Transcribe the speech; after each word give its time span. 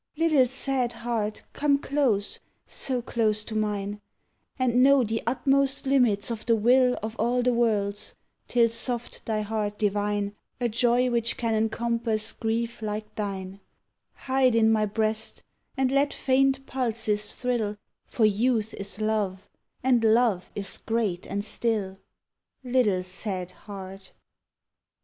Little 0.17 0.47
sad 0.47 0.93
heart, 0.93 1.43
come 1.53 1.77
close, 1.77 2.39
so 2.65 3.03
close 3.03 3.43
to 3.43 3.53
mine, 3.55 4.01
And 4.57 4.81
know 4.81 5.03
the 5.03 5.21
utmost 5.27 5.85
limits 5.85 6.31
of 6.31 6.43
the 6.47 6.55
will 6.55 6.97
Of 7.03 7.15
all 7.19 7.43
the 7.43 7.53
worlds, 7.53 8.15
till 8.47 8.71
soft 8.71 9.23
thy 9.27 9.41
heart 9.41 9.77
divine 9.77 10.35
A 10.59 10.67
joy 10.69 11.11
which 11.11 11.37
can 11.37 11.53
encompass 11.53 12.31
grief 12.33 12.81
like 12.81 13.13
thine; 13.13 13.59
Hide 14.13 14.55
in 14.55 14.71
my 14.71 14.87
breast, 14.87 15.43
and 15.77 15.91
let 15.91 16.13
faint 16.15 16.65
pulses 16.65 17.35
thrill, 17.35 17.77
For 18.07 18.25
youth 18.25 18.73
is 18.73 18.99
love, 18.99 19.47
and 19.83 20.03
love 20.03 20.49
is 20.55 20.79
great 20.79 21.27
and 21.27 21.45
still, 21.45 21.99
Little 22.63 23.03
sad 23.03 23.51
heart. 23.51 24.13